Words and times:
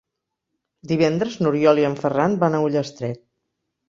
Divendres 0.91 1.35
n'Oriol 1.41 1.81
i 1.81 1.85
en 1.89 1.97
Ferran 2.05 2.39
van 2.45 2.57
a 2.57 2.63
Ullastret. 2.69 3.21